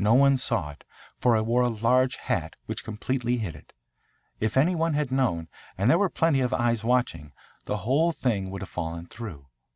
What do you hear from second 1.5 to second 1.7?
a